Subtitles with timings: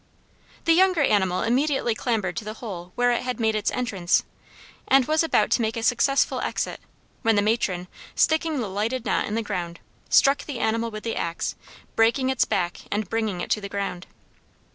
[0.65, 4.23] The younger animal immediately clambered to the hole where it had made its entrance,
[4.87, 6.79] and was about to make a successful exit,
[7.21, 9.79] when the matron, sticking the lighted knot in the ground,
[10.09, 11.53] struck the animal with the axe,
[11.95, 14.07] breaking its back and bringing it to the ground.